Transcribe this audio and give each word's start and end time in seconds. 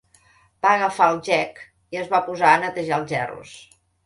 Va 0.65 0.71
agafar 0.77 1.09
el 1.15 1.19
gec 1.27 1.61
i 1.97 2.01
es 2.05 2.09
va 2.15 2.23
posar 2.31 2.49
a 2.55 2.63
netejar 2.65 3.01
els 3.05 3.15
gerros. 3.15 3.55